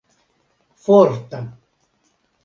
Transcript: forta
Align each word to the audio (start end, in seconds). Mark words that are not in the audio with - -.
forta 0.85 1.41